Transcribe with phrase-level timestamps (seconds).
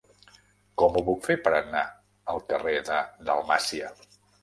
[0.81, 1.85] Com ho puc fer per anar
[2.35, 3.01] al carrer de
[3.33, 3.97] Dalmàcia?